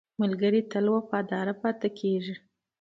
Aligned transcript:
ملګری 0.21 0.61
تل 0.71 0.85
وفادار 0.95 1.47
پاتې 1.61 1.89
کېږي 1.99 2.35